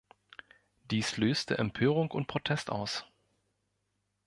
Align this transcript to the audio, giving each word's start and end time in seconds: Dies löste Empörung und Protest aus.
Dies 0.89 1.17
löste 1.17 1.59
Empörung 1.59 2.09
und 2.09 2.25
Protest 2.25 2.71
aus. 2.71 3.05